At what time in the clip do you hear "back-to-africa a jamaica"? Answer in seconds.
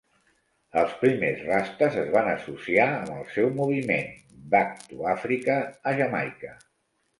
4.57-6.59